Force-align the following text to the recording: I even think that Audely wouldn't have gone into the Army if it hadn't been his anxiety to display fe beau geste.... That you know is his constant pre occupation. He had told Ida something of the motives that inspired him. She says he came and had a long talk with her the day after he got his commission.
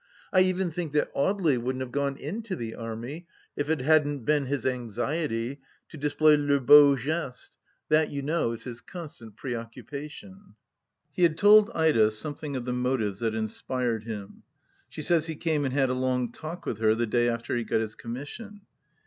I 0.33 0.39
even 0.41 0.71
think 0.71 0.93
that 0.93 1.13
Audely 1.13 1.61
wouldn't 1.61 1.83
have 1.83 1.91
gone 1.91 2.17
into 2.17 2.55
the 2.55 2.73
Army 2.73 3.27
if 3.55 3.69
it 3.69 3.81
hadn't 3.81 4.25
been 4.25 4.47
his 4.47 4.65
anxiety 4.65 5.61
to 5.89 5.95
display 5.95 6.35
fe 6.37 6.57
beau 6.57 6.95
geste.... 6.95 7.55
That 7.89 8.09
you 8.09 8.23
know 8.23 8.51
is 8.53 8.63
his 8.63 8.81
constant 8.81 9.35
pre 9.35 9.53
occupation. 9.53 10.55
He 11.11 11.21
had 11.21 11.37
told 11.37 11.69
Ida 11.75 12.09
something 12.09 12.55
of 12.55 12.65
the 12.65 12.73
motives 12.73 13.19
that 13.19 13.35
inspired 13.35 14.05
him. 14.05 14.41
She 14.89 15.03
says 15.03 15.27
he 15.27 15.35
came 15.35 15.65
and 15.65 15.73
had 15.75 15.91
a 15.91 15.93
long 15.93 16.31
talk 16.31 16.65
with 16.65 16.79
her 16.79 16.95
the 16.95 17.05
day 17.05 17.29
after 17.29 17.55
he 17.55 17.63
got 17.63 17.81
his 17.81 17.93
commission. 17.93 18.61